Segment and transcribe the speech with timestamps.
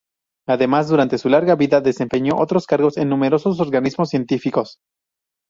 [0.47, 4.79] Además, durante su larga vida, desempeñó otros cargos en numerosos organismos científicos.